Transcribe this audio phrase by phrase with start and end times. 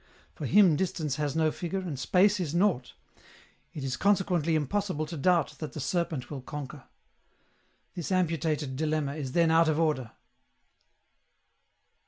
[0.33, 2.95] For Him distance has no figure, and space is nought.
[3.71, 6.85] It is consequently impossible to doubt that the Serpent will conquer.
[7.93, 10.09] This amputated dilemma is then out of order."